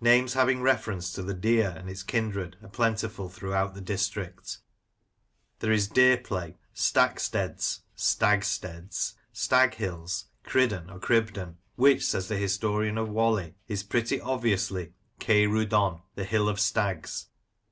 [0.00, 4.58] Names having reference to the deer and its kindred are plentiful throughout the district;
[5.60, 13.08] there is Deerplay, Stacksteads [Stag steads], Staghills, Cridden, or Cribden, which, says the historian of
[13.08, 17.26] Whalley," is pretty obviously keiru don, the Hill of Stags.